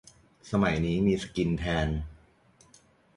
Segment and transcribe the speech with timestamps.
[0.51, 1.87] สมัยนี้มีใช้สกิล แทน